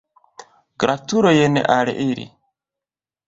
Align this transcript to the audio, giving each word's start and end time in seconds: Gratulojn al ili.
Gratulojn 0.83 1.61
al 1.75 1.93
ili. 2.07 2.27